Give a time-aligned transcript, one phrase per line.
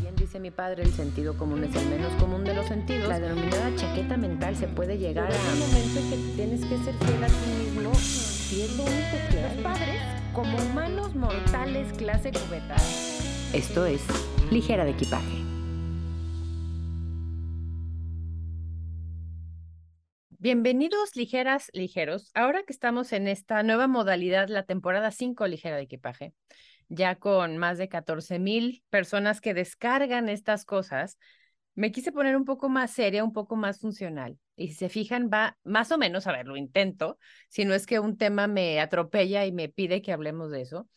[0.00, 3.08] Bien dice mi padre, el sentido común es el menos común de los sentidos.
[3.08, 6.94] La denominada chaqueta mental se puede llegar a un momento en que tienes que ser
[6.94, 7.92] fiel a ti mismo
[8.52, 9.62] y es lo único que hay.
[9.62, 12.76] padres, como humanos mortales clase cubeta.
[13.52, 14.02] Esto es
[14.50, 15.46] Ligera de Equipaje.
[20.38, 22.30] Bienvenidos ligeras, ligeros.
[22.34, 26.34] Ahora que estamos en esta nueva modalidad, la temporada 5 Ligera de Equipaje,
[26.88, 31.18] ya con más de 14 mil personas que descargan estas cosas,
[31.74, 34.38] me quise poner un poco más seria, un poco más funcional.
[34.56, 37.86] Y si se fijan, va más o menos, a ver, lo intento, si no es
[37.86, 40.88] que un tema me atropella y me pide que hablemos de eso,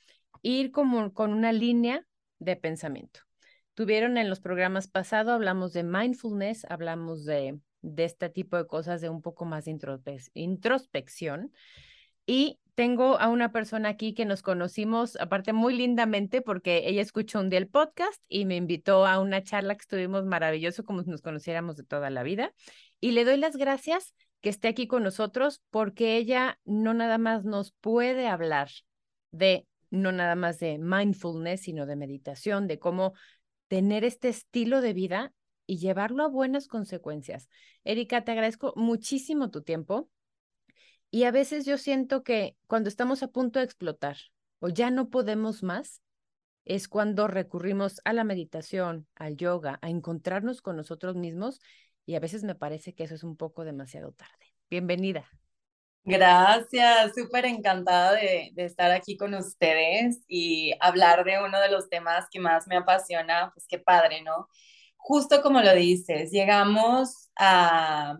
[0.41, 2.05] ir como con una línea
[2.39, 3.19] de pensamiento.
[3.73, 9.01] Tuvieron en los programas pasados, hablamos de mindfulness, hablamos de, de este tipo de cosas,
[9.01, 9.77] de un poco más de
[10.33, 11.51] introspección.
[12.25, 17.41] Y tengo a una persona aquí que nos conocimos, aparte muy lindamente, porque ella escuchó
[17.41, 21.09] un día el podcast y me invitó a una charla que estuvimos maravilloso, como si
[21.09, 22.53] nos conociéramos de toda la vida.
[23.01, 27.43] Y le doy las gracias que esté aquí con nosotros, porque ella no nada más
[27.43, 28.69] nos puede hablar
[29.31, 33.11] de, no nada más de mindfulness, sino de meditación, de cómo
[33.67, 35.33] tener este estilo de vida
[35.65, 37.49] y llevarlo a buenas consecuencias.
[37.83, 40.09] Erika, te agradezco muchísimo tu tiempo.
[41.11, 44.17] Y a veces yo siento que cuando estamos a punto de explotar
[44.59, 46.01] o ya no podemos más,
[46.65, 51.61] es cuando recurrimos a la meditación, al yoga, a encontrarnos con nosotros mismos
[52.05, 54.53] y a veces me parece que eso es un poco demasiado tarde.
[54.69, 55.27] Bienvenida.
[56.03, 62.25] Gracias, súper encantada de, estar aquí con ustedes y hablar de uno de los temas
[62.31, 64.47] que más me apasiona, pues qué padre, ¿no?
[64.95, 68.17] Justo como lo dices, llegamos a,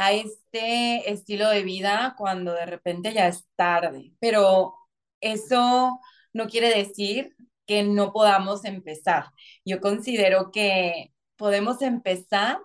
[0.00, 4.74] a este estilo de vida cuando de repente ya es tarde, pero
[5.20, 6.00] eso
[6.32, 9.26] no quiere decir que no podamos empezar.
[9.62, 12.60] Yo considero que podemos empezar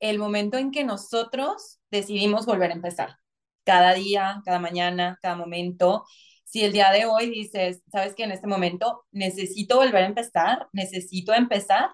[0.00, 3.18] el momento en que nosotros decidimos volver a empezar.
[3.64, 6.06] Cada día, cada mañana, cada momento.
[6.44, 10.68] Si el día de hoy dices, sabes que en este momento necesito volver a empezar,
[10.72, 11.90] necesito empezar,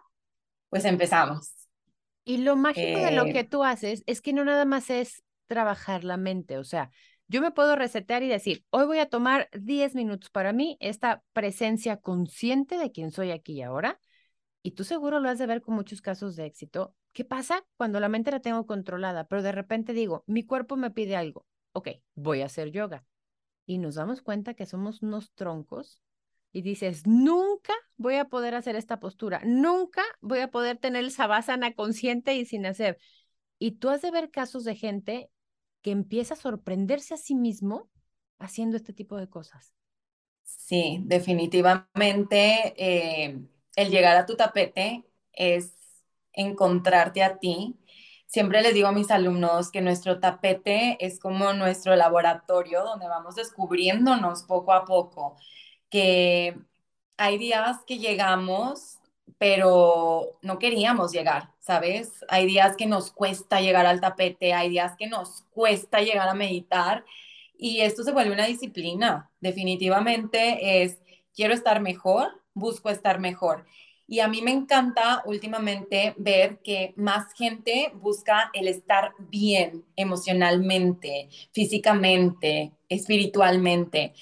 [0.71, 1.58] pues empezamos.
[2.29, 5.25] Y lo mágico de lo que Eh, tú haces es que no nada más es
[5.47, 6.91] trabajar la mente, o sea,
[7.27, 11.23] yo me puedo resetear y decir, hoy voy a tomar 10 minutos para mí, esta
[11.33, 13.99] presencia consciente de quién soy aquí y ahora,
[14.63, 16.95] y tú seguro lo has de ver con muchos casos de éxito.
[17.15, 20.91] ¿Qué pasa cuando la mente la tengo controlada, pero de repente digo, mi cuerpo me
[20.91, 23.07] pide algo, ok, voy a hacer yoga,
[23.65, 26.03] y nos damos cuenta que somos unos troncos
[26.53, 31.13] y dices, nunca voy a poder hacer esta postura, nunca voy a poder tener el
[31.13, 32.99] sabásana consciente y sin hacer.
[33.59, 35.31] Y tú has de ver casos de gente
[35.83, 37.91] que empieza a sorprenderse a sí mismo
[38.39, 39.75] haciendo este tipo de cosas.
[40.45, 43.39] Sí, definitivamente eh,
[43.77, 45.75] el llegar a tu tapete es
[46.33, 47.79] encontrarte a ti.
[48.27, 53.37] Siempre les digo a mis alumnos que nuestro tapete es como nuestro laboratorio donde vamos
[53.37, 55.37] descubriéndonos poco a poco,
[55.91, 56.57] que
[57.19, 58.99] hay días que llegamos,
[59.39, 62.25] pero no queríamos llegar, ¿sabes?
[62.29, 66.35] Hay días que nos cuesta llegar al tapete, hay días que nos cuesta llegar a
[66.35, 67.05] meditar
[67.59, 69.31] y esto se vuelve una disciplina.
[69.41, 70.99] Definitivamente es,
[71.35, 73.67] quiero estar mejor, busco estar mejor.
[74.07, 81.29] Y a mí me encanta últimamente ver que más gente busca el estar bien emocionalmente,
[81.53, 84.15] físicamente, espiritualmente.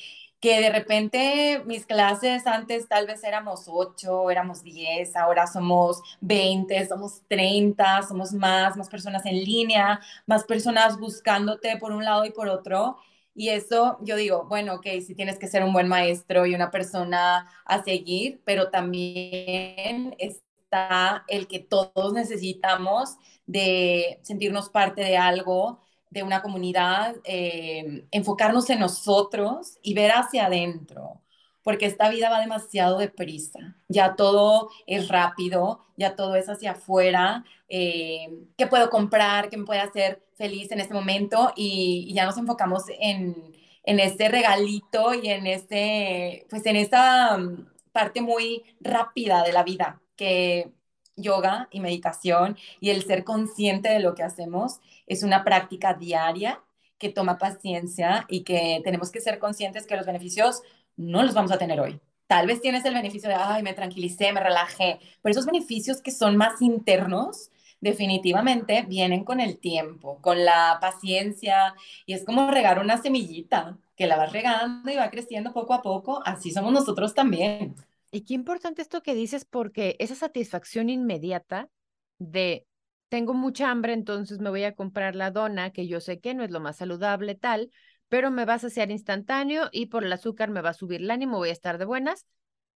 [0.47, 6.87] Que de repente mis clases antes tal vez éramos 8, éramos 10, ahora somos 20,
[6.87, 12.31] somos 30, somos más, más personas en línea, más personas buscándote por un lado y
[12.31, 12.97] por otro.
[13.35, 16.71] Y eso yo digo, bueno, ok, sí tienes que ser un buen maestro y una
[16.71, 23.17] persona a seguir, pero también está el que todos necesitamos
[23.47, 25.81] de sentirnos parte de algo,
[26.17, 31.21] de una comunidad, eh, enfocarnos en nosotros y ver hacia adentro
[31.67, 33.75] porque esta vida va demasiado deprisa.
[33.89, 37.45] Ya todo es rápido, ya todo es hacia afuera.
[37.69, 39.51] Eh, ¿Qué puedo comprar?
[39.51, 41.53] ¿Qué me puede hacer feliz en este momento?
[41.57, 43.53] Y, ya nos enfocamos en,
[43.83, 49.65] en este regalito y en este, pues en esta mm, parte muy rápida de la
[49.65, 50.71] vida que
[51.17, 56.63] yoga y meditación y el ser consciente de lo que hacemos es una práctica diaria
[56.99, 60.63] que toma paciencia y que tenemos que ser conscientes que los beneficios
[60.97, 62.01] no los vamos a tener hoy.
[62.27, 66.11] Tal vez tienes el beneficio de, ay, me tranquilicé, me relajé, pero esos beneficios que
[66.11, 71.75] son más internos, definitivamente vienen con el tiempo, con la paciencia,
[72.07, 75.83] y es como regar una semillita que la vas regando y va creciendo poco a
[75.83, 77.77] poco, así somos nosotros también.
[78.17, 81.69] Y qué importante esto que dices, porque esa satisfacción inmediata
[82.17, 82.67] de
[83.11, 86.43] tengo mucha hambre, entonces me voy a comprar la dona, que yo sé que no
[86.43, 87.71] es lo más saludable, tal,
[88.09, 91.11] pero me va a saciar instantáneo y por el azúcar me va a subir el
[91.11, 92.27] ánimo, voy a estar de buenas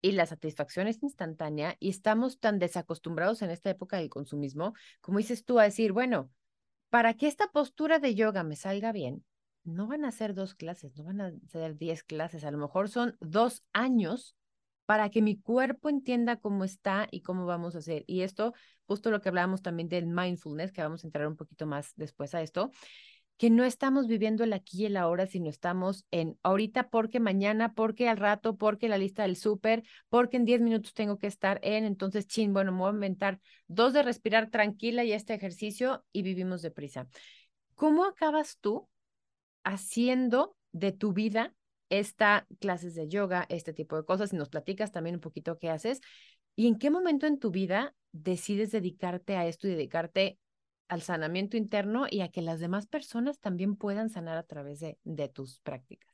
[0.01, 5.19] y la satisfacción es instantánea y estamos tan desacostumbrados en esta época del consumismo, como
[5.19, 6.29] dices tú, a decir, bueno,
[6.89, 9.23] para que esta postura de yoga me salga bien,
[9.63, 12.89] no van a ser dos clases, no van a ser diez clases, a lo mejor
[12.89, 14.35] son dos años
[14.89, 18.03] para que mi cuerpo entienda cómo está y cómo vamos a hacer.
[18.07, 18.55] Y esto,
[18.87, 22.33] justo lo que hablábamos también del mindfulness, que vamos a entrar un poquito más después
[22.33, 22.71] a esto,
[23.37, 27.75] que no estamos viviendo el aquí y el ahora, sino estamos en ahorita porque mañana,
[27.75, 31.59] porque al rato, porque la lista del súper, porque en 10 minutos tengo que estar
[31.61, 36.03] en, entonces, chin, bueno, me voy a inventar dos de respirar tranquila y este ejercicio
[36.11, 37.07] y vivimos deprisa.
[37.75, 38.89] ¿Cómo acabas tú
[39.63, 41.53] haciendo de tu vida
[41.89, 44.33] esta clases de yoga, este tipo de cosas?
[44.33, 46.01] Y nos platicas también un poquito qué haces.
[46.55, 50.39] ¿Y en qué momento en tu vida decides dedicarte a esto y dedicarte
[50.89, 54.97] al sanamiento interno y a que las demás personas también puedan sanar a través de,
[55.03, 56.13] de tus prácticas.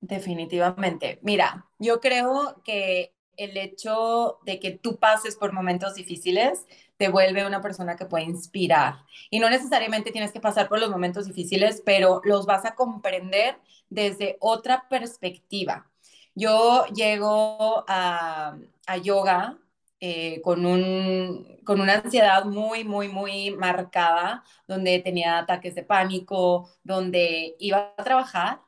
[0.00, 1.18] Definitivamente.
[1.22, 7.46] Mira, yo creo que el hecho de que tú pases por momentos difíciles te vuelve
[7.46, 9.04] una persona que puede inspirar.
[9.30, 13.56] Y no necesariamente tienes que pasar por los momentos difíciles, pero los vas a comprender
[13.90, 15.90] desde otra perspectiva.
[16.34, 18.56] Yo llego a,
[19.02, 19.58] yoga
[20.00, 26.70] eh, con, un, con una ansiedad muy, muy, muy marcada, donde tenía ataques de pánico,
[26.84, 28.60] donde iba a trabajar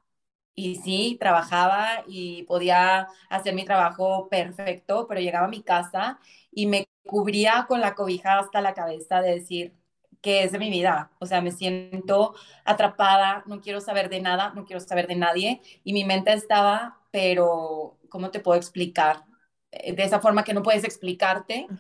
[0.54, 6.18] y sí, trabajaba y podía hacer mi trabajo perfecto, pero llegaba a mi casa
[6.52, 9.74] y me cubría con la cobija hasta la cabeza de decir,
[10.22, 11.10] ¿qué es de mi vida?
[11.18, 12.34] O sea, me siento
[12.64, 16.98] atrapada, no quiero saber de nada, no quiero saber de nadie y mi mente estaba,
[17.10, 19.24] pero ¿cómo te puedo explicar?
[19.72, 21.72] de esa forma que no puedes explicarte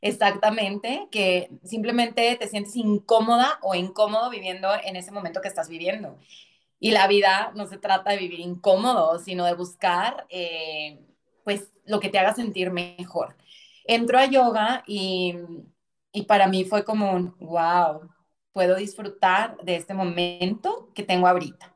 [0.00, 6.18] exactamente, que simplemente te sientes incómoda o incómodo viviendo en ese momento que estás viviendo.
[6.84, 10.98] Y la vida no se trata de vivir incómodo, sino de buscar, eh,
[11.44, 13.36] pues, lo que te haga sentir mejor.
[13.84, 15.36] Entro a yoga y,
[16.12, 18.10] y para mí fue como un, wow,
[18.52, 21.72] puedo disfrutar de este momento que tengo ahorita.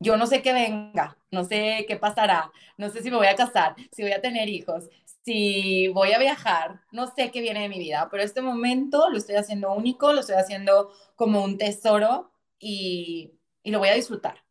[0.00, 3.36] Yo no sé qué venga, no sé qué pasará, no sé si me voy a
[3.36, 4.88] casar, si voy a tener hijos,
[5.22, 9.18] si voy a viajar, no sé qué viene de mi vida, pero este momento lo
[9.18, 13.32] estoy haciendo único, lo estoy haciendo como un tesoro y,
[13.62, 14.45] y lo voy a disfrutar.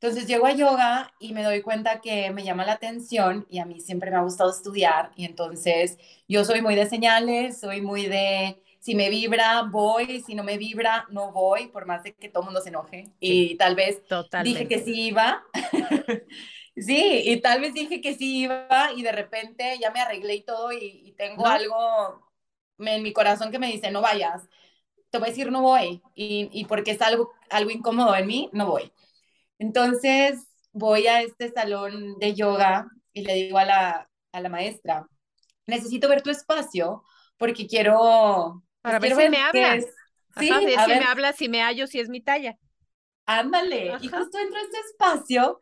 [0.00, 3.64] Entonces llego a yoga y me doy cuenta que me llama la atención y a
[3.64, 8.06] mí siempre me ha gustado estudiar y entonces yo soy muy de señales, soy muy
[8.06, 12.28] de si me vibra, voy, si no me vibra, no voy, por más de que
[12.28, 13.10] todo el mundo se enoje.
[13.18, 14.00] Y tal vez
[14.44, 15.44] dije que sí iba.
[16.80, 20.42] Sí, y tal vez dije que sí iba y de repente ya me arreglé y
[20.42, 22.30] todo y, tengo algo
[22.78, 24.48] en mi corazón que me dice, no vayas.
[25.10, 26.00] Te voy a decir, no voy.
[26.14, 28.92] Y, y porque es algo, algo incómodo en mí, no voy.
[29.58, 35.06] Entonces voy a este salón de yoga y le digo a la, a la maestra,
[35.66, 37.04] necesito ver tu espacio
[37.36, 38.62] porque quiero...
[38.82, 39.86] Pues, Para ver si me hablas.
[40.38, 42.56] Sí, si me hablas, si me hallo, si es mi talla.
[43.26, 43.96] Ándale.
[44.00, 45.58] Y justo entro a este espacio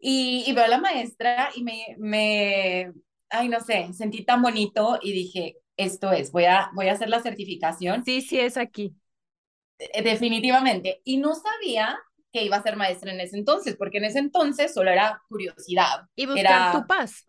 [0.00, 2.92] y, veo a la maestra y me, me,
[3.30, 7.08] ay, no sé, sentí tan bonito y dije, esto es, voy a, voy a hacer
[7.08, 8.04] la certificación.
[8.04, 8.94] Sí, sí, es aquí.
[9.78, 11.00] Eh, definitivamente.
[11.04, 11.98] Y no sabía
[12.32, 16.02] que iba a ser maestra en ese entonces, porque en ese entonces solo era curiosidad.
[16.14, 17.24] Y buscar tu paz.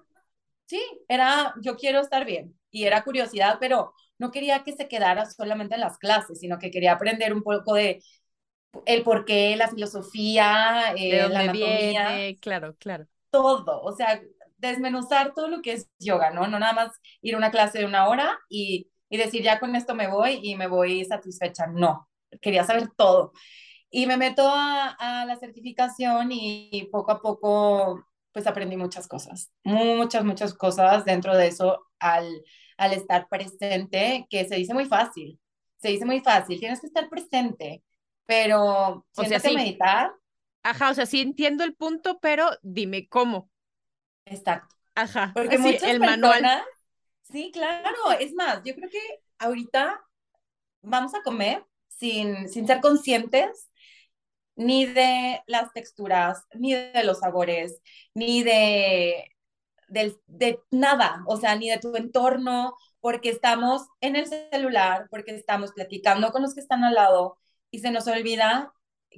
[0.66, 2.56] Sí, era, yo quiero estar bien.
[2.70, 6.70] Y era curiosidad, pero no quería que se quedara solamente en las clases, sino que
[6.70, 8.04] quería aprender un poco de
[8.86, 12.40] el porqué, la filosofía, ¿De eh, la anatomía, viene?
[12.40, 13.08] Claro, claro.
[13.32, 14.22] todo, o sea,
[14.58, 16.48] desmenuzar todo lo que es yoga, ¿no?
[16.48, 16.92] No nada más
[17.22, 20.40] ir a una clase de una hora y, y decir, ya con esto me voy
[20.44, 22.10] y me voy satisfecha, no,
[22.42, 23.32] quería saber todo.
[23.92, 24.90] Y me meto a,
[25.22, 31.36] a la certificación y poco a poco, pues aprendí muchas cosas, muchas, muchas cosas dentro
[31.36, 32.44] de eso al,
[32.78, 35.40] al estar presente, que se dice muy fácil,
[35.78, 37.84] se dice muy fácil, tienes que estar presente,
[38.28, 39.52] pero O sea, sí.
[39.54, 40.12] meditar,
[40.64, 43.50] Ajá, o sea, sí entiendo el punto, pero dime cómo.
[44.26, 44.76] exacto.
[44.96, 46.64] Ajá, Porque así, muchas el personas, manual.
[47.24, 49.00] sí, claro, es más, yo creo que
[49.40, 50.02] ahorita
[50.84, 53.70] vamos a comer sin, sin ser conscientes
[54.60, 57.82] ni de las texturas, ni de los sabores,
[58.14, 59.32] ni de,
[59.88, 65.72] de nada, o sea, ni de tu entorno, porque estamos en el celular, porque estamos
[65.72, 67.38] platicando con los que están al lado
[67.72, 68.74] y se nos olvida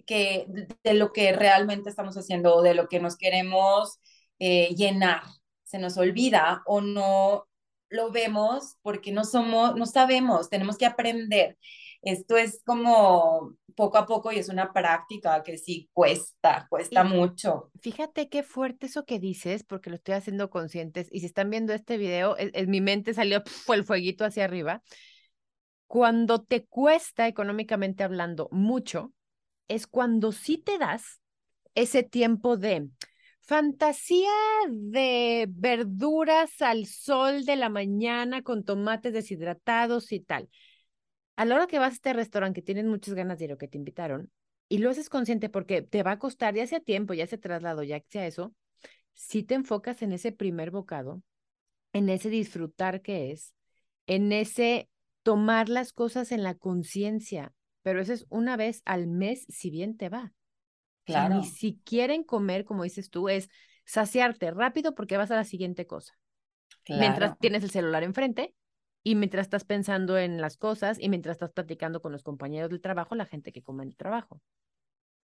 [0.05, 0.45] que
[0.83, 4.00] de lo que realmente estamos haciendo, de lo que nos queremos
[4.39, 5.24] eh, llenar,
[5.63, 7.48] se nos olvida o no
[7.89, 11.57] lo vemos porque no somos, no sabemos, tenemos que aprender.
[12.01, 17.09] Esto es como poco a poco y es una práctica que sí cuesta, cuesta Y-
[17.09, 17.71] mucho.
[17.81, 21.07] Fíjate qué fuerte eso que dices, porque lo estoy haciendo conscientes.
[21.11, 24.45] Y si están viendo este video, en, en mi mente salió pf, el fueguito hacia
[24.45, 24.83] arriba.
[25.87, 29.13] Cuando te cuesta económicamente hablando mucho,
[29.67, 31.21] es cuando sí te das
[31.75, 32.89] ese tiempo de
[33.41, 34.31] fantasía
[34.69, 40.49] de verduras al sol de la mañana con tomates deshidratados y tal.
[41.41, 43.57] A la hora que vas a este restaurante que tienes muchas ganas de ir o
[43.57, 44.31] que te invitaron,
[44.69, 47.81] y lo haces consciente porque te va a costar ya sea tiempo, ya sea traslado,
[47.81, 48.53] ya sea eso,
[49.13, 51.24] si te enfocas en ese primer bocado,
[51.93, 53.55] en ese disfrutar que es,
[54.05, 54.88] en ese
[55.24, 59.98] tomar las cosas en la conciencia, pero eso es una vez al mes, si bien
[59.98, 60.33] te va.
[61.07, 63.50] O sea, Claro, ni si quieren comer, como dices tú, es
[63.83, 66.13] saciarte rápido porque vas a la siguiente cosa.
[66.88, 67.38] Mientras claro.
[67.39, 68.53] tienes el celular enfrente
[69.03, 72.81] y mientras estás pensando en las cosas y mientras estás platicando con los compañeros del
[72.81, 74.41] trabajo, la gente que come en el trabajo.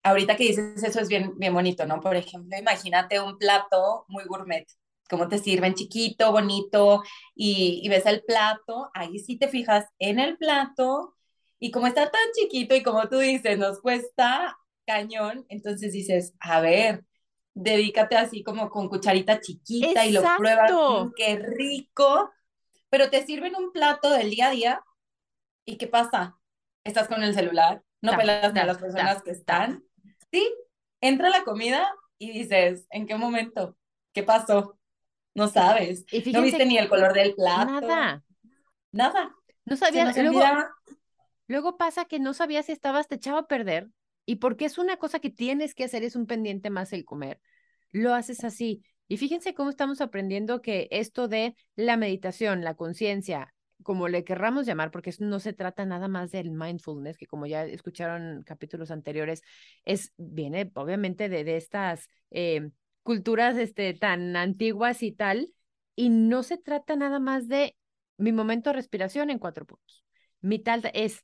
[0.04, 2.00] Ahorita que dices eso es bien, bien bonito, ¿no?
[2.00, 4.66] Por ejemplo, imagínate un plato muy gourmet,
[5.08, 7.02] cómo te sirven chiquito, bonito,
[7.36, 11.14] y, y ves el plato, ahí sí te fijas en el plato,
[11.60, 16.60] y como está tan chiquito y como tú dices, nos cuesta cañón, entonces dices, a
[16.60, 17.04] ver,
[17.54, 21.04] dedícate así como con cucharita chiquita y lo pruebas, Exacto.
[21.04, 22.30] "Mm, qué rico,
[22.92, 24.84] pero te sirven un plato del día a día,
[25.64, 26.36] ¿y qué pasa?
[26.84, 29.82] Estás con el celular, no pelas ni a las personas que están.
[30.30, 30.52] Sí,
[31.00, 33.78] entra la comida y dices, ¿en qué momento?
[34.12, 34.78] ¿Qué pasó?
[35.32, 36.04] No sabes.
[36.12, 37.80] Y No viste ni el color del plato.
[37.80, 38.22] nada.
[38.92, 39.34] Nada.
[39.64, 40.42] No sabías, luego,
[41.46, 43.88] luego pasa que no sabías si estabas, te echaba a perder.
[44.26, 47.40] Y porque es una cosa que tienes que hacer, es un pendiente más el comer.
[47.90, 48.84] Lo haces así.
[49.12, 53.52] Y fíjense cómo estamos aprendiendo que esto de la meditación, la conciencia,
[53.82, 57.66] como le querramos llamar, porque no se trata nada más del mindfulness, que como ya
[57.66, 59.42] escucharon capítulos anteriores,
[59.84, 62.70] es, viene obviamente de, de estas eh,
[63.02, 65.52] culturas este, tan antiguas y tal,
[65.94, 67.76] y no se trata nada más de
[68.16, 70.06] mi momento de respiración en cuatro puntos.
[70.40, 71.22] Mi tal es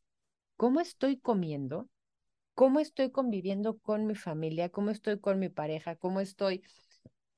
[0.58, 1.88] cómo estoy comiendo,
[2.52, 6.62] cómo estoy conviviendo con mi familia, cómo estoy con mi pareja, cómo estoy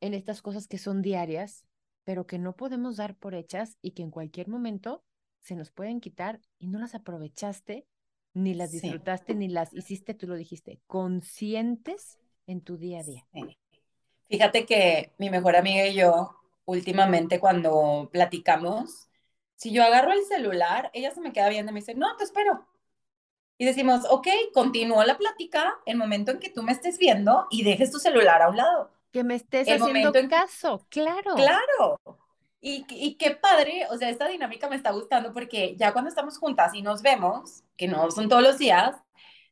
[0.01, 1.65] en estas cosas que son diarias,
[2.05, 5.03] pero que no podemos dar por hechas y que en cualquier momento
[5.41, 7.87] se nos pueden quitar y no las aprovechaste,
[8.35, 8.81] ni las Sí.
[8.81, 13.27] disfrutaste, ni las hiciste, tú lo dijiste, conscientes en tu día a día.
[13.33, 13.57] Sí.
[14.29, 19.09] Fíjate que mi mejor amiga y yo, últimamente cuando platicamos,
[19.57, 22.25] si yo agarro el celular, ella se me queda viendo y me dice, no, te
[22.25, 22.67] espero.
[23.59, 27.63] Y decimos, ok, continúa la plática el momento en que tú me estés viendo y
[27.65, 28.91] dejes tu celular a un lado.
[29.13, 31.35] Que me estés El haciendo en caso, claro.
[31.35, 32.01] Claro.
[32.61, 36.39] Y, y qué padre, o sea, esta dinámica me está gustando porque ya cuando estamos
[36.39, 38.97] juntas y nos vemos, que no son todos los días,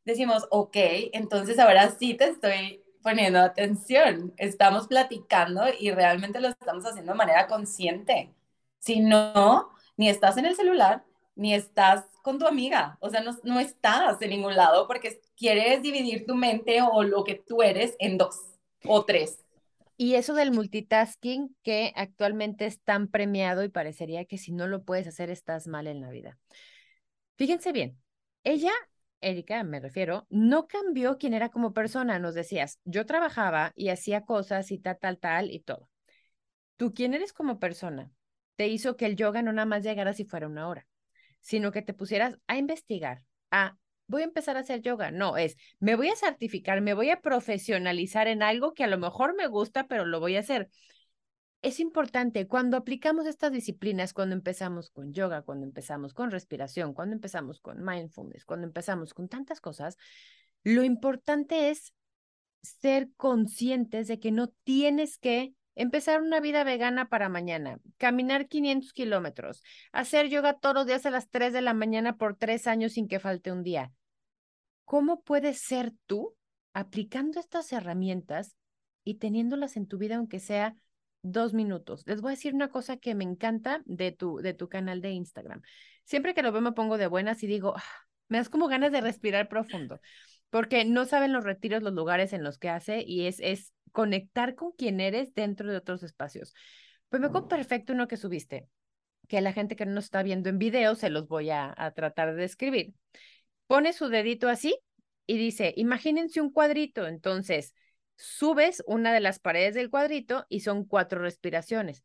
[0.05, 0.75] decimos, ok,
[1.13, 7.17] entonces ahora sí te estoy poniendo atención, estamos platicando y realmente lo estamos haciendo de
[7.17, 8.33] manera consciente.
[8.79, 11.03] Si no, ni estás en el celular,
[11.35, 15.81] ni estás con tu amiga, o sea, no, no estás en ningún lado porque quieres
[15.81, 18.37] dividir tu mente o lo que tú eres en dos
[18.85, 19.43] o tres.
[20.01, 24.85] Y eso del multitasking que actualmente es tan premiado y parecería que si no lo
[24.85, 26.37] puedes hacer estás mal en la vida.
[27.35, 28.01] Fíjense bien,
[28.45, 28.71] ella,
[29.19, 32.17] Erika, me refiero, no cambió quién era como persona.
[32.17, 35.89] Nos decías, yo trabajaba y hacía cosas y tal, tal, tal y todo.
[36.77, 38.09] Tú, quién eres como persona,
[38.55, 40.87] te hizo que el yoga no nada más llegara si fuera una hora,
[41.41, 43.75] sino que te pusieras a investigar, a
[44.09, 45.11] voy a empezar a hacer yoga.
[45.11, 48.97] No, es, me voy a certificar, me voy a profesionalizar en algo que a lo
[48.97, 50.69] mejor me gusta, pero lo voy a hacer.
[51.61, 57.15] Es importante cuando aplicamos estas disciplinas, cuando empezamos con yoga, cuando empezamos con respiración, cuando
[57.15, 59.97] empezamos con mindfulness, cuando empezamos con tantas cosas,
[60.63, 61.93] lo importante es
[62.61, 68.91] ser conscientes de que no tienes que empezar una vida vegana para mañana, caminar 500
[68.91, 72.93] kilómetros, hacer yoga todos los días a las 3 de la mañana por tres años
[72.93, 73.93] sin que falte un día.
[74.89, 76.35] ¿Cómo puedes ser tú
[76.73, 78.55] aplicando estas herramientas
[79.03, 80.73] y teniéndolas en tu vida aunque sea
[81.21, 82.01] dos minutos?
[82.07, 85.11] Les voy a decir una cosa que me encanta de tu, de tu canal de
[85.11, 85.61] Instagram.
[86.05, 87.83] Siempre que lo veo me pongo de buenas y digo, ah,
[88.29, 90.01] me das como ganas de respirar profundo
[90.49, 94.55] porque no saben los retiros, los lugares en los que hace y es, es conectar
[94.55, 96.55] con quién eres dentro de otros espacios.
[97.09, 98.67] Pues me acuerdo perfecto uno que subiste,
[99.27, 101.91] que la gente que no nos está viendo en video se los voy a, a
[101.91, 102.95] tratar de describir.
[103.69, 104.75] Pone su dedito así
[105.27, 107.75] y dice, imagínense un cuadrito, entonces
[108.15, 112.03] subes una de las paredes del cuadrito y son cuatro respiraciones.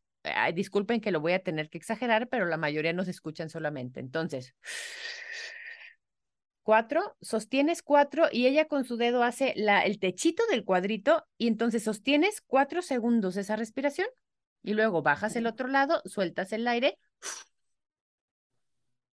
[0.53, 3.99] disculpen que lo voy a tener que exagerar, pero la mayoría nos escuchan solamente.
[3.99, 4.53] Entonces,
[6.61, 11.47] cuatro, sostienes cuatro y ella con su dedo hace la, el techito del cuadrito y
[11.47, 14.07] entonces sostienes cuatro segundos esa respiración
[14.61, 16.99] y luego bajas el otro lado, sueltas el aire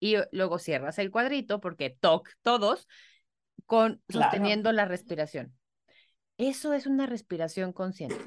[0.00, 2.88] y luego cierras el cuadrito porque toc todos
[3.66, 5.54] con sosteniendo la respiración.
[6.38, 8.24] Eso es una respiración consciente.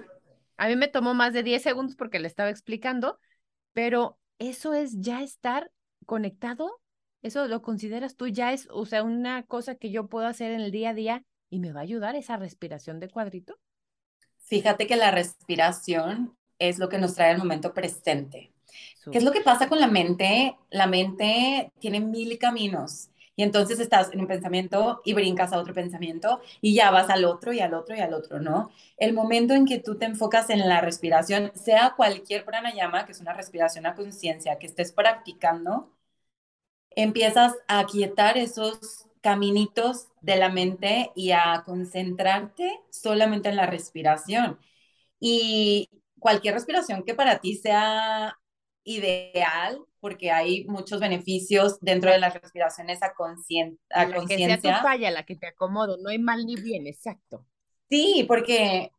[0.56, 3.20] A mí me tomó más de 10 segundos porque le estaba explicando,
[3.74, 5.72] pero eso es ya estar
[6.06, 6.80] conectado
[7.24, 10.60] ¿Eso lo consideras tú ya es, o sea, una cosa que yo puedo hacer en
[10.60, 13.58] el día a día y me va a ayudar esa respiración de cuadrito?
[14.40, 18.53] Fíjate que la respiración es lo que nos trae el momento presente.
[19.12, 20.58] ¿Qué es lo que pasa con la mente?
[20.70, 25.74] La mente tiene mil caminos y entonces estás en un pensamiento y brincas a otro
[25.74, 28.70] pensamiento y ya vas al otro y al otro y al otro, ¿no?
[28.98, 33.22] El momento en que tú te enfocas en la respiración, sea cualquier pranayama, que es
[33.22, 35.92] una respiración a conciencia, que estés practicando,
[36.96, 44.60] empiezas a quietar esos caminitos de la mente y a concentrarte solamente en la respiración.
[45.20, 48.38] Y cualquier respiración que para ti sea
[48.84, 53.80] ideal, porque hay muchos beneficios dentro de las respiraciones a conciencia.
[53.90, 57.46] La que sea tu falla, la que te acomodo, no hay mal ni bien, exacto.
[57.90, 58.92] Sí, porque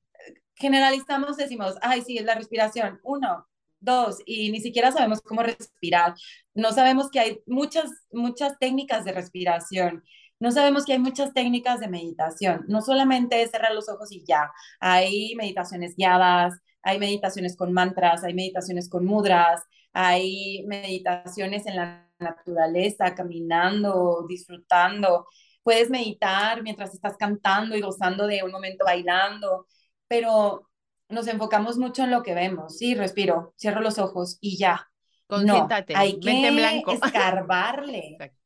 [0.55, 3.01] generalizamos, decimos, ay, sí, es la respiración.
[3.03, 3.47] Uno,
[3.81, 6.15] dos, y ni siquiera sabemos cómo respirar.
[6.55, 10.05] No sabemos que hay muchas, muchas técnicas de respiración.
[10.41, 12.65] No sabemos que hay muchas técnicas de meditación.
[12.69, 14.53] No solamente es cerrar los ojos y ya.
[14.81, 22.11] Hay meditaciones guiadas, hay meditaciones con mantras, hay meditaciones con mudras, hay meditaciones en la
[22.19, 25.27] naturaleza, caminando, disfrutando.
[25.63, 29.67] Puedes meditar mientras estás cantando y gozando de un momento bailando,
[30.07, 30.69] pero
[31.09, 32.77] nos enfocamos mucho en lo que vemos.
[32.77, 34.89] Sí, respiro, cierro los ojos y ya.
[35.27, 36.93] Concéntrate, no, hay que blanco.
[36.93, 38.19] escarbarle.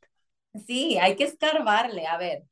[0.66, 2.06] Sí, hay que escarbarle.
[2.06, 2.42] A ver,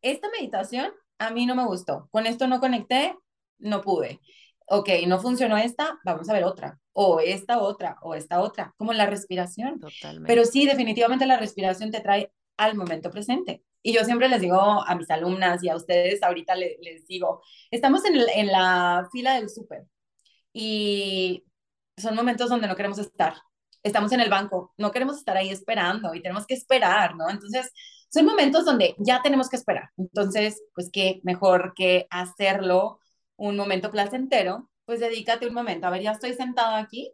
[0.00, 2.08] esta meditación a mí no me gustó.
[2.10, 3.14] Con esto no conecté,
[3.58, 4.20] no pude.
[4.68, 6.78] Ok, no funcionó esta, vamos a ver otra.
[6.92, 9.80] O esta otra, o esta otra, como la respiración.
[9.80, 10.26] Totalmente.
[10.26, 13.62] Pero sí, definitivamente la respiración te trae al momento presente.
[13.82, 18.04] Y yo siempre les digo a mis alumnas y a ustedes, ahorita les, digo, estamos
[18.04, 19.86] en, en la fila del súper
[20.52, 21.44] y
[21.96, 23.34] son momentos donde no queremos estar.
[23.82, 27.28] Estamos en el banco, no queremos estar ahí esperando y tenemos que esperar, ¿no?
[27.28, 27.72] Entonces,
[28.12, 29.90] son momentos donde ya tenemos que esperar.
[29.96, 33.00] Entonces, pues qué mejor que hacerlo
[33.36, 35.86] un momento placentero, pues dedícate un momento.
[35.86, 37.12] A ver, ya estoy sentado aquí,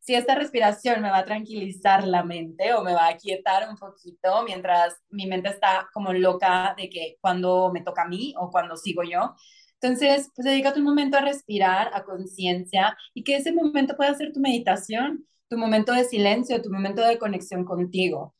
[0.00, 3.76] si esta respiración me va a tranquilizar la mente o me va a quietar un
[3.76, 8.50] poquito mientras mi mente está como loca de que cuando me toca a mí o
[8.50, 9.34] cuando sigo yo.
[9.80, 14.32] Entonces, pues dedícate un momento a respirar, a conciencia y que ese momento pueda ser
[14.32, 18.35] tu meditación, tu momento de silencio, tu momento de conexión contigo.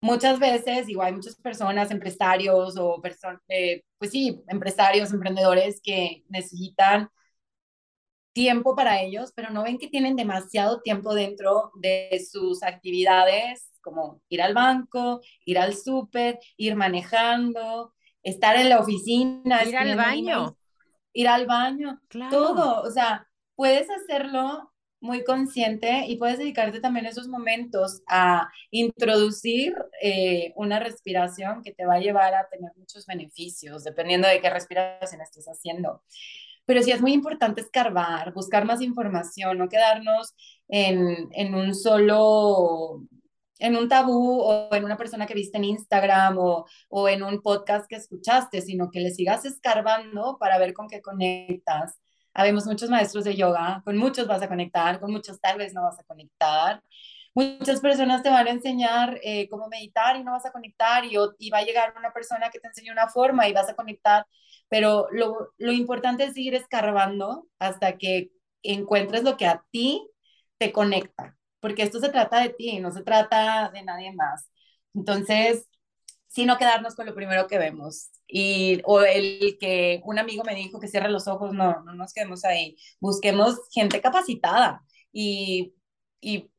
[0.00, 6.24] Muchas veces, digo, hay muchas personas, empresarios o personas, eh, pues sí, empresarios, emprendedores que
[6.28, 7.08] necesitan
[8.32, 14.22] tiempo para ellos, pero no ven que tienen demasiado tiempo dentro de sus actividades, como
[14.28, 20.56] ir al banco, ir al súper, ir manejando, estar en la oficina, ir al baño,
[21.12, 27.28] ir al baño, todo, o sea, puedes hacerlo muy consciente y puedes dedicarte también esos
[27.28, 33.84] momentos a introducir eh, una respiración que te va a llevar a tener muchos beneficios,
[33.84, 36.02] dependiendo de qué respiración estés haciendo
[36.68, 40.34] pero sí es muy importante escarbar, buscar más información, no quedarnos
[40.68, 43.08] en, en un solo
[43.58, 47.42] en un tabú o en una persona que viste en Instagram o, o en un
[47.42, 51.98] podcast que escuchaste, sino que le sigas escarbando para ver con qué conectas.
[52.38, 55.82] Habemos muchos maestros de yoga, con muchos vas a conectar, con muchos tal vez no
[55.82, 56.82] vas a conectar.
[57.34, 61.14] Muchas personas te van a enseñar eh, cómo meditar y no vas a conectar y,
[61.38, 64.26] y, va a llegar una persona que te enseñe una forma y vas a conectar,
[64.68, 68.30] pero lo, lo importante es seguir escarbando hasta que
[68.62, 70.08] encuentres lo que a ti
[70.58, 74.50] te conecta porque esto se trata de ti, no se trata de nadie más.
[74.94, 75.68] Entonces,
[76.28, 78.10] sino quedarnos con lo primero que vemos.
[78.26, 82.12] Y, o el que un amigo me dijo que cierre los ojos, no, no nos
[82.12, 82.76] quedemos ahí.
[83.00, 85.74] Busquemos gente capacitada y,
[86.20, 86.50] y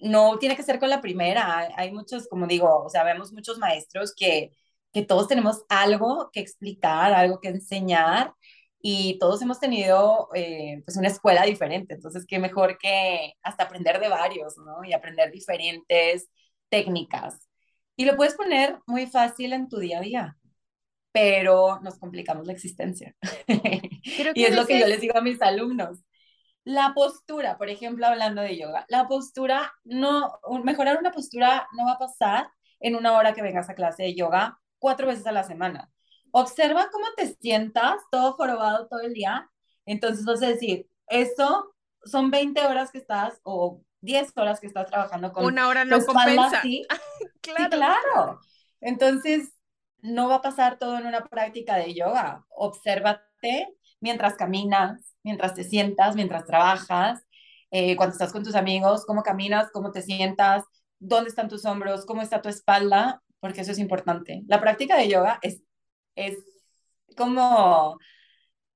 [0.00, 1.68] no tiene que ser con la primera.
[1.76, 4.52] Hay muchos, como digo, o sea, vemos muchos maestros que,
[4.92, 8.32] que todos tenemos algo que explicar, algo que enseñar
[8.80, 13.98] y todos hemos tenido eh, pues una escuela diferente, entonces qué mejor que hasta aprender
[14.00, 14.84] de varios, ¿no?
[14.84, 16.28] Y aprender diferentes
[16.68, 17.48] técnicas.
[17.96, 20.36] Y lo puedes poner muy fácil en tu día a día,
[21.12, 23.14] pero nos complicamos la existencia.
[24.34, 26.00] y es lo que yo les digo a mis alumnos.
[26.64, 30.32] La postura, por ejemplo, hablando de yoga, la postura, no,
[30.64, 32.48] mejorar una postura no va a pasar
[32.80, 35.90] en una hora que vengas a clase de yoga cuatro veces a la semana
[36.38, 39.50] observa cómo te sientas, todo jorobado todo el día.
[39.86, 44.86] Entonces vas a decir, eso son 20 horas que estás o 10 horas que estás
[44.86, 46.62] trabajando con una hora no compensa.
[47.42, 47.70] claro.
[47.70, 48.40] claro.
[48.80, 49.52] Entonces
[50.00, 52.44] no va a pasar todo en una práctica de yoga.
[52.48, 53.68] Obsérvate
[54.00, 57.26] mientras caminas, mientras te sientas, mientras trabajas,
[57.70, 60.64] eh, cuando estás con tus amigos, cómo caminas, cómo te sientas,
[60.98, 64.42] dónde están tus hombros, cómo está tu espalda, porque eso es importante.
[64.46, 65.60] La práctica de yoga es
[66.16, 66.36] es
[67.16, 67.98] como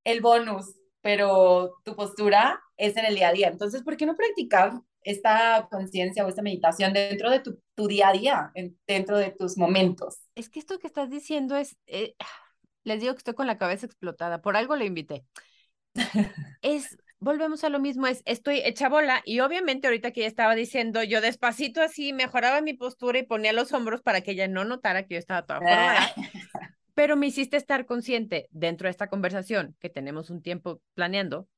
[0.05, 3.49] el bonus, pero tu postura es en el día a día.
[3.49, 7.59] Entonces, ¿por qué no practicar esta conciencia o esta meditación dentro de tu,
[7.89, 8.53] día a día,
[8.87, 10.19] dentro de tus momentos?
[10.35, 12.15] Es que esto que estás diciendo es, eh,
[12.85, 15.25] les digo que estoy con la cabeza explotada, por algo le invité.
[16.63, 20.55] es, volvemos a lo mismo, es, estoy hecha bola y obviamente ahorita que ya estaba
[20.55, 24.65] diciendo, yo despacito así mejoraba mi postura y ponía los hombros para que ella no
[24.65, 26.15] notara que yo estaba toda formada.
[26.95, 31.49] pero me hiciste estar consciente dentro de esta conversación que tenemos un tiempo planeando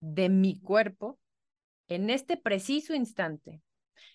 [0.00, 1.18] de mi cuerpo
[1.88, 3.62] en este preciso instante,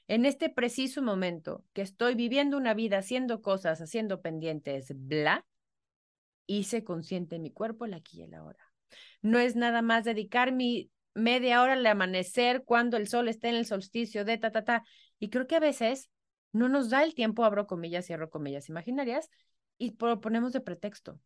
[0.08, 5.46] en este preciso momento que estoy viviendo una vida haciendo cosas, haciendo pendientes, bla,
[6.46, 8.60] hice consciente mi cuerpo el aquí y el ahora.
[9.22, 13.56] No es nada más dedicar mi media hora al amanecer cuando el sol esté en
[13.56, 14.84] el solsticio de ta, ta, ta.
[15.20, 16.10] Y creo que a veces
[16.52, 19.30] no nos da el tiempo, abro comillas, cierro comillas imaginarias,
[19.78, 21.20] y lo ponemos de pretexto.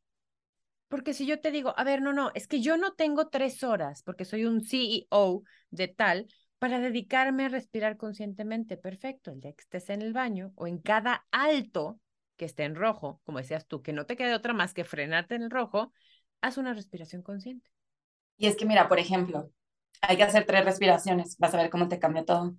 [0.88, 3.64] Porque si yo te digo, a ver, no, no, es que yo no tengo tres
[3.64, 6.28] horas porque soy un CEO de tal
[6.60, 8.78] para dedicarme a respirar conscientemente.
[8.78, 12.00] Perfecto, el día que estés en el baño o en cada alto
[12.38, 15.36] que esté en rojo, como decías tú, que no te quede otra más que frenarte
[15.36, 15.92] en el rojo,
[16.42, 17.70] haz una respiración consciente.
[18.38, 19.52] Y es que mira, por ejemplo,
[20.02, 21.38] hay que hacer tres respiraciones.
[21.38, 22.56] Vas a ver cómo te cambia todo.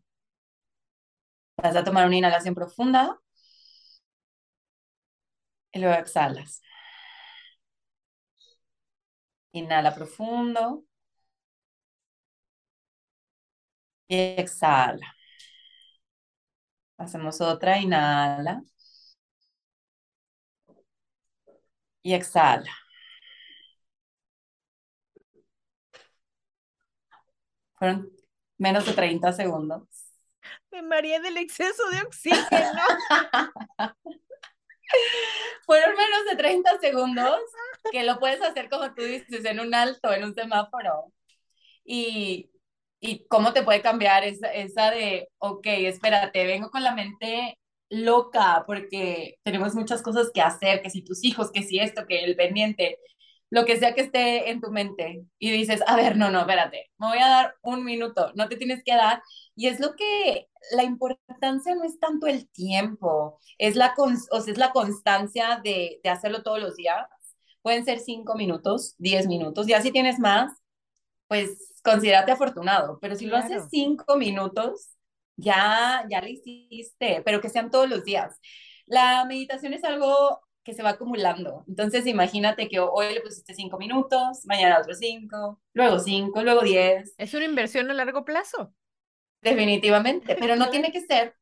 [1.56, 3.18] Vas a tomar una inhalación profunda
[5.72, 6.62] y luego exhalas.
[9.58, 10.84] Inhala profundo.
[14.08, 15.14] Y exhala.
[16.96, 18.62] Hacemos otra, inhala.
[22.02, 22.70] Y exhala.
[27.78, 28.10] Fueron
[28.58, 29.82] menos de 30 segundos.
[30.70, 32.82] Me mareé del exceso de oxígeno.
[35.66, 37.40] Fueron menos de 30 segundos
[37.90, 41.12] que lo puedes hacer como tú dices, en un alto, en un semáforo.
[41.84, 42.50] Y,
[43.00, 47.58] y cómo te puede cambiar esa, esa de, ok, espérate, vengo con la mente
[47.90, 52.24] loca porque tenemos muchas cosas que hacer, que si tus hijos, que si esto, que
[52.24, 52.98] el pendiente,
[53.50, 56.90] lo que sea que esté en tu mente y dices, a ver, no, no, espérate,
[56.98, 59.22] me voy a dar un minuto, no te tienes que dar.
[59.56, 64.52] Y es lo que, la importancia no es tanto el tiempo, es la, o sea,
[64.52, 67.06] es la constancia de, de hacerlo todos los días.
[67.62, 70.52] Pueden ser cinco minutos, diez minutos, ya si tienes más,
[71.28, 74.90] pues considérate afortunado, pero si lo haces cinco minutos,
[75.36, 78.36] ya, ya lo hiciste, pero que sean todos los días.
[78.86, 81.64] La meditación es algo que se va acumulando.
[81.66, 87.14] Entonces, imagínate que hoy le pusiste cinco minutos, mañana otros cinco, luego cinco, luego diez.
[87.16, 88.74] Es una inversión a largo plazo.
[89.40, 91.34] Definitivamente, pero no tiene que ser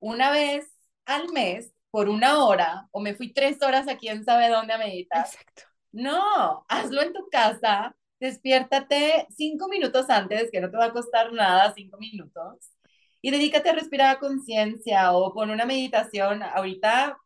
[0.00, 0.68] una vez
[1.06, 4.78] al mes por una hora o me fui tres horas a quién sabe dónde a
[4.78, 5.26] meditar.
[5.26, 5.62] Exacto.
[5.92, 11.32] No, hazlo en tu casa, despiértate cinco minutos antes, que no te va a costar
[11.32, 12.72] nada, cinco minutos,
[13.20, 16.42] y dedícate a respirar a conciencia o pon una meditación.
[16.42, 17.16] Ahorita,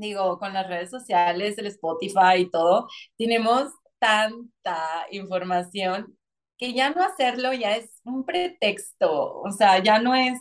[0.00, 6.16] digo, con las redes sociales, el Spotify y todo, tenemos tanta información
[6.58, 10.38] que ya no hacerlo ya es un pretexto, o sea, ya no es,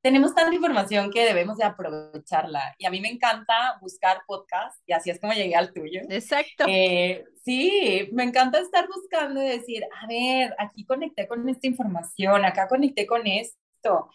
[0.00, 2.74] tenemos tanta información que debemos de aprovecharla.
[2.78, 6.00] Y a mí me encanta buscar podcasts y así es como llegué al tuyo.
[6.08, 6.64] Exacto.
[6.66, 12.46] Eh, sí, me encanta estar buscando y decir, a ver, aquí conecté con esta información,
[12.46, 14.08] acá conecté con esto.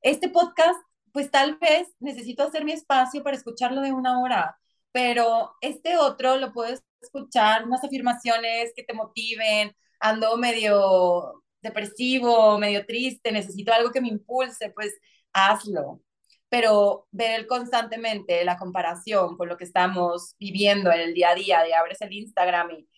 [0.00, 0.80] Este podcast,
[1.14, 4.58] pues tal vez necesito hacer mi espacio para escucharlo de una hora,
[4.92, 12.84] pero este otro lo puedes escuchar, unas afirmaciones que te motiven, ando medio depresivo, medio
[12.86, 14.94] triste, necesito algo que me impulse, pues
[15.32, 16.02] hazlo.
[16.48, 21.62] Pero ver constantemente la comparación con lo que estamos viviendo en el día a día,
[21.62, 22.88] de abres el Instagram y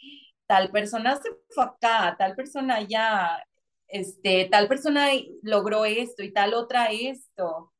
[0.46, 3.44] tal persona se fue acá, tal persona ya,
[3.88, 5.08] este, tal persona
[5.42, 7.72] logró esto y tal otra esto.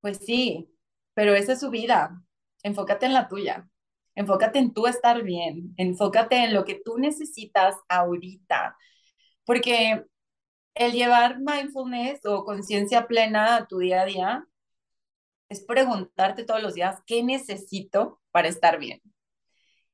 [0.00, 0.70] Pues sí,
[1.14, 2.22] pero esa es su vida.
[2.62, 3.68] Enfócate en la tuya.
[4.14, 8.76] Enfócate en tú estar bien, enfócate en lo que tú necesitas ahorita,
[9.46, 10.04] porque
[10.74, 14.46] el llevar mindfulness o conciencia plena a tu día a día
[15.50, 19.00] es preguntarte todos los días, ¿qué necesito para estar bien?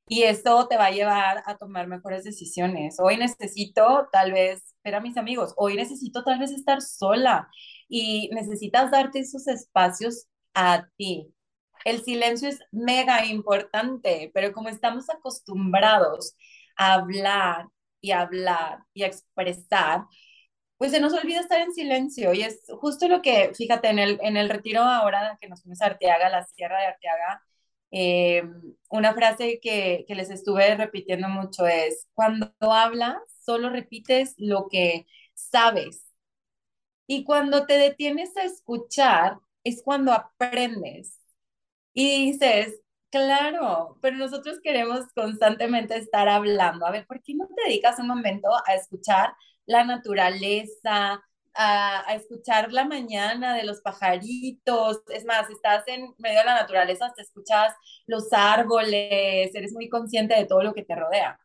[0.07, 2.95] Y eso te va a llevar a tomar mejores decisiones.
[2.99, 7.49] Hoy necesito tal vez ver a mis amigos, hoy necesito tal vez estar sola
[7.89, 11.33] y necesitas darte esos espacios a ti.
[11.85, 16.35] El silencio es mega importante, pero como estamos acostumbrados
[16.77, 17.67] a hablar
[18.01, 20.05] y hablar y expresar,
[20.77, 24.19] pues se nos olvida estar en silencio y es justo lo que, fíjate, en el,
[24.21, 27.43] en el retiro ahora que nos fuimos a Arteaga, la Sierra de Arteaga,
[27.91, 28.43] eh,
[28.89, 35.07] una frase que, que les estuve repitiendo mucho es, cuando hablas, solo repites lo que
[35.33, 36.06] sabes.
[37.07, 41.19] Y cuando te detienes a escuchar, es cuando aprendes.
[41.93, 46.85] Y dices, claro, pero nosotros queremos constantemente estar hablando.
[46.85, 49.33] A ver, ¿por qué no te dedicas un momento a escuchar
[49.65, 51.23] la naturaleza,
[51.55, 55.01] a, escuchar la mañana de los pajaritos?
[55.09, 57.73] Es más, estás en medio de la naturaleza, te escuchas
[58.05, 61.39] los árboles, eres muy consciente de todo lo que te rodea.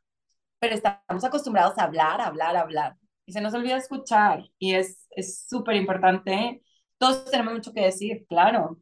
[0.61, 2.97] Pero estamos acostumbrados a hablar, hablar, hablar.
[3.33, 4.45] Se nos olvida escuchar.
[4.59, 5.09] Y es
[5.49, 6.63] súper importante.
[6.99, 8.79] Todos tenemos mucho que decir, claro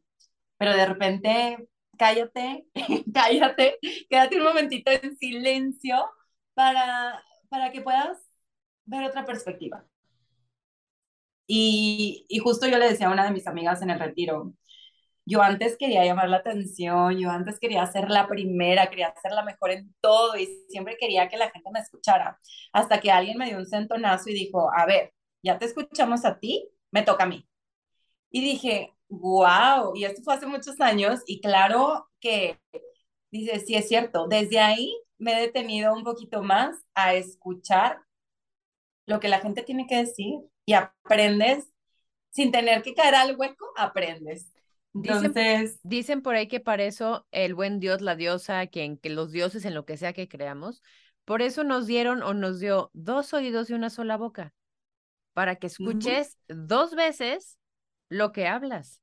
[0.57, 2.67] pero de repente, cállate,
[3.13, 3.77] cállate,
[4.09, 5.97] quédate un momentito en silencio
[6.53, 8.19] para, para que puedas
[8.85, 9.85] ver otra perspectiva.
[11.47, 14.53] Y, y justo yo le decía a una de mis amigas en el retiro,
[15.31, 19.43] yo antes quería llamar la atención, yo antes quería ser la primera, quería ser la
[19.45, 22.37] mejor en todo y siempre quería que la gente me escuchara.
[22.73, 26.37] Hasta que alguien me dio un centonazo y dijo, a ver, ya te escuchamos a
[26.37, 27.47] ti, me toca a mí.
[28.29, 32.59] Y dije, wow, y esto fue hace muchos años y claro que,
[33.31, 38.01] dice, sí es cierto, desde ahí me he detenido un poquito más a escuchar
[39.05, 41.69] lo que la gente tiene que decir y aprendes
[42.31, 44.51] sin tener que caer al hueco, aprendes.
[44.93, 49.31] Entonces, dicen, por ahí que para eso el buen Dios, la diosa, quien que los
[49.31, 50.81] dioses en lo que sea que creamos,
[51.23, 54.53] por eso nos dieron o nos dio dos oídos y una sola boca,
[55.33, 57.57] para que escuches dos veces
[58.09, 59.01] lo que hablas.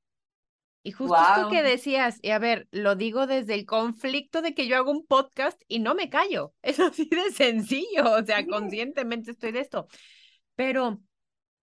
[0.81, 4.67] Y justo esto que decías, y a ver, lo digo desde el conflicto de que
[4.67, 6.53] yo hago un podcast y no me callo.
[6.61, 9.87] Es así de sencillo, o sea, conscientemente estoy de esto.
[10.55, 11.01] Pero,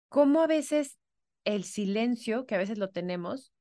[0.08, 0.98] ¿cómo a veces
[1.44, 3.52] el silencio, que a veces lo tenemos,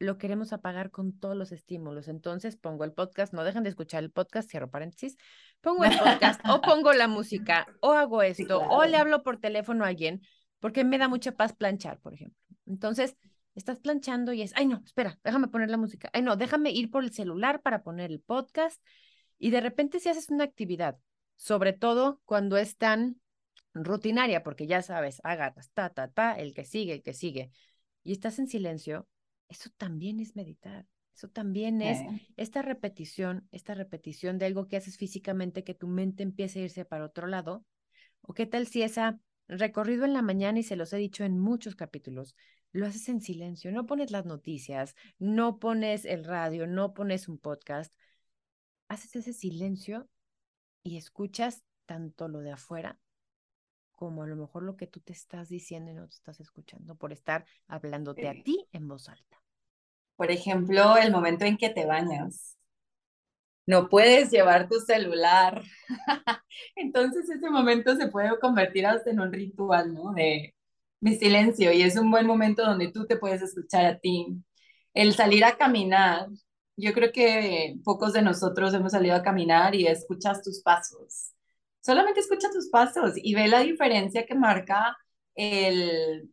[0.00, 2.08] lo queremos apagar con todos los estímulos?
[2.08, 5.16] Entonces pongo el podcast, no dejan de escuchar el podcast, cierro paréntesis,
[5.60, 9.84] pongo el podcast o pongo la música o hago esto o le hablo por teléfono
[9.84, 10.22] a alguien,
[10.58, 12.38] porque me da mucha paz planchar, por ejemplo.
[12.66, 13.14] Entonces,
[13.54, 16.90] estás planchando y es, ay no, espera, déjame poner la música, ay no, déjame ir
[16.90, 18.82] por el celular para poner el podcast.
[19.38, 20.98] Y de repente si haces una actividad,
[21.36, 23.20] sobre todo cuando es tan
[23.74, 27.50] rutinaria, porque ya sabes, agarras, ta, ta, ta, el que sigue, el que sigue,
[28.02, 29.06] y estás en silencio,
[29.50, 30.86] eso también es meditar.
[31.14, 31.98] Eso también es
[32.38, 36.86] esta repetición, esta repetición de algo que haces físicamente, que tu mente empiece a irse
[36.86, 37.66] para otro lado.
[38.22, 41.38] ¿O qué tal si esa recorrido en la mañana, y se los he dicho en
[41.38, 42.36] muchos capítulos,
[42.72, 47.36] lo haces en silencio, no pones las noticias, no pones el radio, no pones un
[47.36, 47.92] podcast,
[48.88, 50.08] haces ese silencio
[50.84, 53.00] y escuchas tanto lo de afuera
[54.00, 56.94] como a lo mejor lo que tú te estás diciendo y no te estás escuchando
[56.94, 59.42] por estar hablándote a ti en voz alta.
[60.16, 62.56] Por ejemplo, el momento en que te bañas.
[63.66, 65.62] No puedes llevar tu celular.
[66.76, 70.14] Entonces ese momento se puede convertir hasta en un ritual, ¿no?
[70.14, 70.54] De
[71.00, 74.28] mi silencio y es un buen momento donde tú te puedes escuchar a ti.
[74.94, 76.26] El salir a caminar,
[76.74, 81.34] yo creo que pocos de nosotros hemos salido a caminar y escuchas tus pasos.
[81.80, 84.96] Solamente escucha tus pasos y ve la diferencia que marca
[85.34, 86.30] el,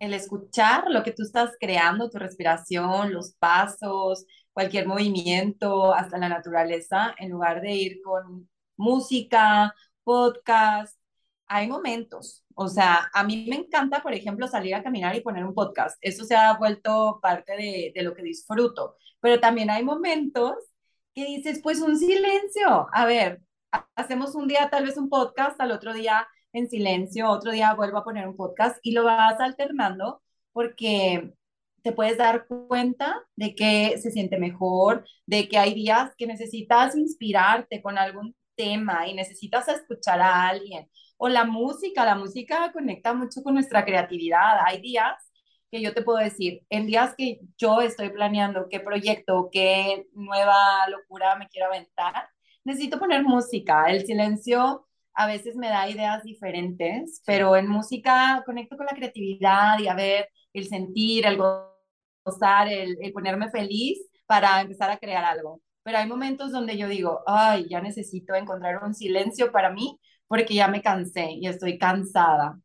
[0.00, 6.28] el escuchar lo que tú estás creando, tu respiración, los pasos, cualquier movimiento, hasta la
[6.28, 10.98] naturaleza, en lugar de ir con música, podcast.
[11.46, 15.44] Hay momentos, o sea, a mí me encanta, por ejemplo, salir a caminar y poner
[15.44, 15.98] un podcast.
[16.00, 18.96] Eso se ha vuelto parte de, de lo que disfruto.
[19.20, 20.54] Pero también hay momentos
[21.14, 22.88] que dices, pues un silencio.
[22.92, 23.42] A ver,
[23.94, 27.98] hacemos un día tal vez un podcast, al otro día en silencio, otro día vuelvo
[27.98, 31.32] a poner un podcast y lo vas alternando porque
[31.82, 36.96] te puedes dar cuenta de que se siente mejor, de que hay días que necesitas
[36.96, 40.88] inspirarte con algún tema y necesitas escuchar a alguien.
[41.16, 44.58] O la música, la música conecta mucho con nuestra creatividad.
[44.66, 45.32] Hay días
[45.70, 50.86] que yo te puedo decir, en días que yo estoy planeando qué proyecto, qué nueva
[50.88, 52.28] locura me quiero aventar,
[52.64, 53.86] necesito poner música.
[53.90, 59.78] El silencio a veces me da ideas diferentes, pero en música conecto con la creatividad
[59.78, 61.38] y a ver el sentir, el
[62.24, 65.60] gozar, el, el ponerme feliz para empezar a crear algo.
[65.82, 69.98] Pero hay momentos donde yo digo, ay, ya necesito encontrar un silencio para mí
[70.28, 72.58] porque ya me cansé y estoy cansada.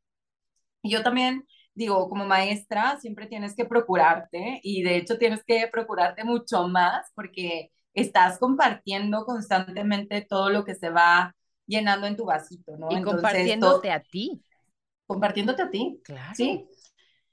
[0.81, 5.67] Y yo también digo, como maestra, siempre tienes que procurarte y de hecho tienes que
[5.71, 12.25] procurarte mucho más porque estás compartiendo constantemente todo lo que se va llenando en tu
[12.25, 12.89] vasito, ¿no?
[12.91, 14.41] Y compartiéndote a ti.
[15.07, 15.99] Compartiéndote a ti.
[16.03, 16.35] Claro.
[16.35, 16.67] Sí.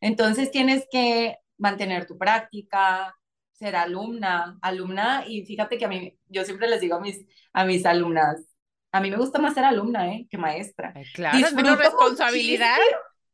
[0.01, 3.15] Entonces tienes que mantener tu práctica,
[3.53, 7.65] ser alumna, alumna, y fíjate que a mí, yo siempre les digo a mis, a
[7.65, 8.43] mis alumnas,
[8.91, 10.27] a mí me gusta más ser alumna, ¿eh?
[10.31, 10.95] Que maestra.
[11.15, 12.79] claro, es menos responsabilidad.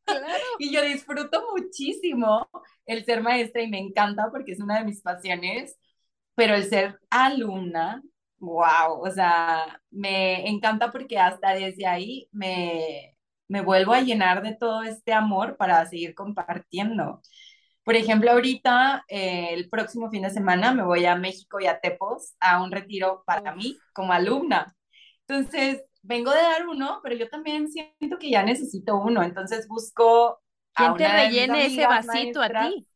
[0.07, 0.27] Claro.
[0.59, 2.49] Y yo disfruto muchísimo
[2.85, 5.79] el ser maestra y me encanta porque es una de mis pasiones,
[6.35, 8.03] pero el ser alumna
[8.41, 13.15] wow, o sea, me encanta porque hasta desde ahí me,
[13.49, 17.21] me vuelvo a llenar de todo este amor para seguir compartiendo.
[17.85, 21.81] Por ejemplo, ahorita, eh, el próximo fin de semana, me voy a México y a
[21.81, 24.75] Tepos a un retiro para mí como alumna.
[25.27, 29.23] Entonces, vengo de dar uno, pero yo también siento que ya necesito uno.
[29.23, 30.41] Entonces, busco.
[30.75, 32.87] ¿Quién te rellene ese vasito a ti?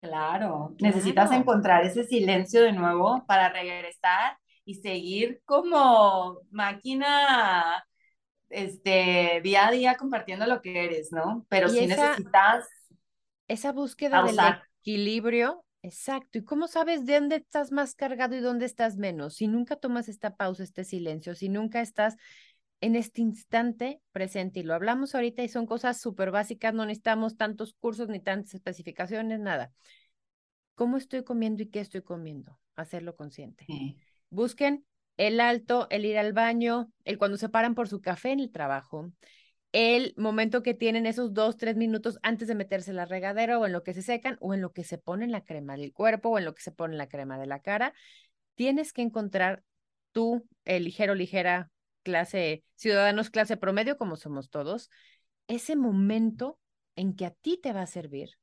[0.00, 7.84] Claro, necesitas encontrar ese silencio de nuevo para regresar y seguir como máquina
[8.48, 11.46] este, día a día compartiendo lo que eres, ¿no?
[11.48, 12.66] Pero si necesitas...
[13.46, 14.38] Esa búsqueda del
[14.80, 16.38] equilibrio, exacto.
[16.38, 19.34] ¿Y cómo sabes de dónde estás más cargado y dónde estás menos?
[19.34, 22.16] Si nunca tomas esta pausa, este silencio, si nunca estás
[22.80, 27.36] en este instante presente, y lo hablamos ahorita y son cosas súper básicas, no necesitamos
[27.36, 29.72] tantos cursos ni tantas especificaciones, nada.
[30.74, 32.58] ¿Cómo estoy comiendo y qué estoy comiendo?
[32.76, 33.66] Hacerlo consciente.
[34.30, 34.86] Busquen
[35.18, 38.50] el alto, el ir al baño, el cuando se paran por su café en el
[38.50, 39.12] trabajo,
[39.72, 43.72] el momento que tienen esos dos, tres minutos antes de meterse la regadera o en
[43.72, 46.38] lo que se secan o en lo que se ponen la crema del cuerpo o
[46.38, 47.92] en lo que se pone la crema de la cara.
[48.54, 49.62] Tienes que encontrar
[50.12, 51.70] tú, el ligero, ligera,
[52.02, 54.90] clase, ciudadanos, clase promedio, como somos todos,
[55.48, 56.58] ese momento
[56.96, 58.38] en que a ti te va a servir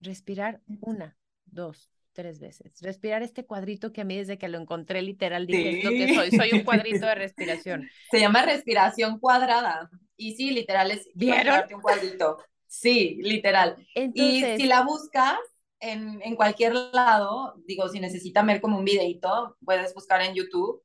[0.00, 2.80] respirar una, dos, tres veces.
[2.80, 6.14] Respirar este cuadrito que a mí desde que lo encontré literal dije, es lo que
[6.14, 7.88] soy, soy un cuadrito de respiración.
[8.10, 9.90] Se llama respiración cuadrada.
[10.16, 11.64] Y sí, literal es ¿Vieron?
[11.74, 12.38] un cuadrito.
[12.66, 13.76] Sí, literal.
[13.94, 15.38] y si la buscas
[15.78, 20.82] en, en cualquier lado, digo, si necesitas ver como un videito, puedes buscar en YouTube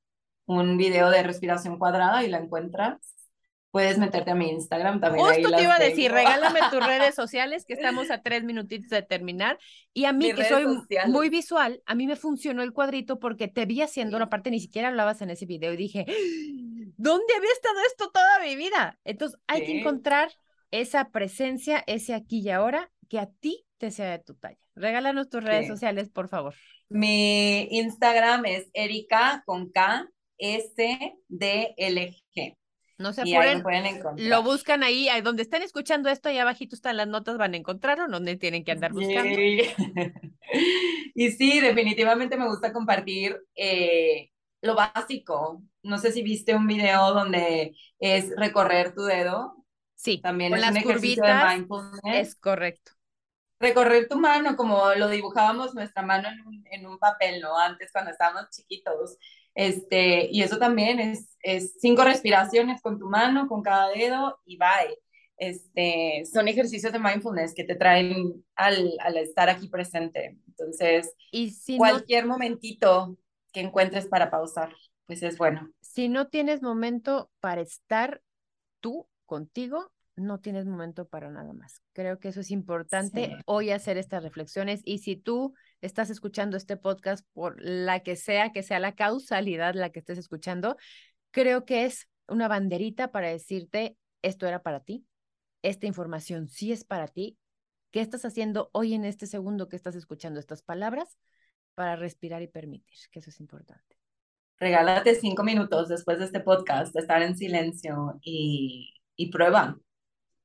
[0.52, 2.98] un video de respiración cuadrada y la encuentras
[3.72, 5.26] puedes meterte a mi Instagram también.
[5.26, 9.02] Justo te iba a decir, regálame tus redes sociales, que estamos a tres minutitos de
[9.02, 9.58] terminar.
[9.94, 10.66] Y a mí, que soy
[11.08, 14.60] muy visual, a mí me funcionó el cuadrito porque te vi haciendo la parte, ni
[14.60, 16.06] siquiera hablabas en ese video y dije,
[16.98, 19.00] ¿dónde había estado esto toda mi vida?
[19.06, 20.32] Entonces, hay que encontrar
[20.70, 24.60] esa presencia, ese aquí y ahora, que a ti te sea de tu talla.
[24.76, 26.56] Regálanos tus redes sociales, por favor.
[26.90, 30.10] Mi Instagram es Erika con K
[30.42, 30.74] S
[31.28, 32.58] D L G.
[33.02, 33.64] No se apuren,
[34.18, 37.58] lo, buscan ahí, ahí, donde están escuchando esto, ahí abajito están las notas, van a
[37.58, 39.40] encontrarlo, donde tienen que andar buscando.
[41.16, 44.30] y sí, definitivamente me gusta compartir eh,
[44.62, 45.64] lo básico.
[45.82, 49.66] No sé si viste un video donde es recorrer tu dedo.
[49.96, 52.02] Sí, también es un ejercicio de mindfulness.
[52.04, 52.92] Es correcto.
[53.60, 57.58] Recorrer tu mano, como lo dibujábamos nuestra mano en un, en un papel, ¿no?
[57.58, 59.18] Antes, cuando estábamos chiquitos.
[59.56, 64.58] Este, y eso también es, es cinco respiraciones con tu mano, con cada dedo y
[64.58, 64.98] bye.
[65.38, 70.38] este, son ejercicios de mindfulness que te traen al, al estar aquí presente.
[70.48, 73.18] Entonces, Y si no, cualquier momentito
[73.52, 74.74] que encuentres para pausar,
[75.06, 75.72] pues es bueno.
[75.82, 78.22] si no tienes momento para estar
[78.80, 81.82] tú contigo, no tienes momento para nada más.
[81.94, 83.36] Creo que eso es importante Sí.
[83.46, 88.52] hoy hacer estas reflexiones y si tú estás escuchando este podcast por la que sea,
[88.52, 90.78] que sea la causalidad la que estés escuchando,
[91.32, 95.06] creo que es una banderita para decirte, esto era para ti,
[95.64, 97.38] esta información sí es para ti,
[97.92, 101.18] ¿qué estás haciendo hoy en este segundo que estás escuchando estas palabras
[101.76, 102.98] para respirar y permitir?
[103.12, 103.98] Que eso es importante.
[104.60, 109.78] Regálate cinco minutos después de este podcast de estar en silencio y, y prueba.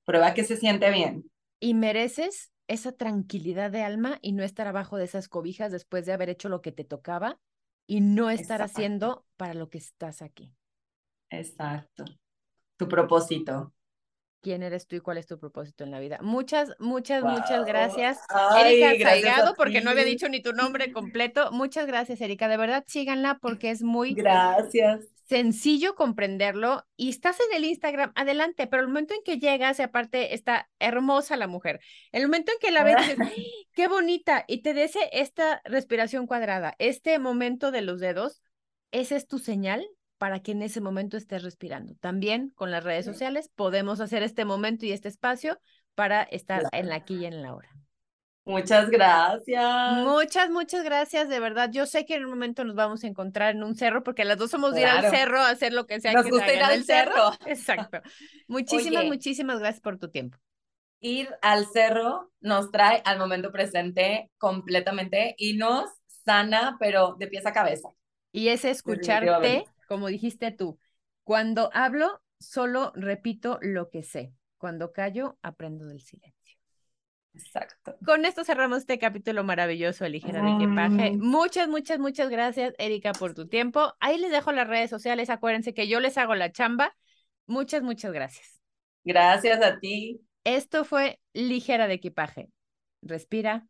[0.05, 1.31] Prueba que se siente bien.
[1.61, 6.13] y mereces esa tranquilidad de alma y no estar abajo de esas cobijas después de
[6.13, 7.39] haber hecho lo que te tocaba
[7.87, 8.65] y no estar Exacto.
[8.65, 10.53] haciendo para lo que estás aquí.
[11.31, 12.05] Exacto.
[12.77, 13.73] Tu propósito.
[14.43, 16.19] ¿Quién eres tú y cuál es tu propósito en la vida?
[16.23, 18.21] Muchas, muchas, muchas gracias.
[18.29, 21.51] Ay, Erika gracias Salgado, porque no había dicho ni tu nombre completo.
[21.51, 22.47] Muchas gracias, Erika.
[22.47, 25.16] De verdad, síganla porque es muy Gracias.
[25.29, 29.83] Sencillo comprenderlo y estás en el Instagram, adelante, pero el momento en que llegas, y
[29.83, 31.81] aparte está hermosa la mujer,
[32.13, 36.27] el momento en que la ves, dices, "Ay, qué bonita, y te dice esta respiración
[36.27, 38.43] cuadrada, este momento de los dedos,
[38.93, 39.87] esa es tu señal
[40.19, 41.95] para que en ese momento estés respirando.
[41.97, 45.59] También con las redes sociales podemos hacer este momento y este espacio
[45.95, 47.69] para estar en la aquí y en la hora.
[48.47, 49.97] Muchas gracias.
[50.05, 51.69] Muchas, muchas gracias, de verdad.
[51.73, 54.39] Yo sé que en un momento nos vamos a encontrar en un cerro, porque las
[54.39, 56.63] dos somos de ir al cerro a hacer lo que sea Nos que gusta ir
[56.63, 57.13] al cerro.
[57.13, 57.39] cerro.
[57.47, 58.01] Exacto.
[58.47, 59.09] Muchísimas, Oye.
[59.11, 60.39] muchísimas gracias por tu tiempo.
[61.01, 65.91] Ir al cerro nos trae al momento presente completamente y nos
[66.25, 67.89] sana, pero de pies a cabeza.
[68.33, 70.79] Y ese escucharte, como dijiste tú,
[71.25, 74.33] cuando hablo, solo repito lo que sé.
[74.57, 76.36] Cuando callo, aprendo del silencio.
[77.37, 77.97] Exacto.
[78.05, 81.13] Con esto cerramos este capítulo maravilloso de Ligera de Equipaje.
[81.13, 81.21] Mm.
[81.21, 83.95] Muchas, muchas, muchas gracias, Erika, por tu tiempo.
[84.01, 85.29] Ahí les dejo las redes sociales.
[85.29, 86.97] Acuérdense que yo les hago la chamba.
[87.47, 88.61] Muchas, muchas gracias.
[89.05, 90.21] Gracias a ti.
[90.45, 92.49] Esto fue Ligera de Equipaje.
[93.03, 93.67] Respira,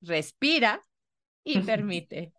[0.00, 0.80] respira
[1.44, 2.32] y permite.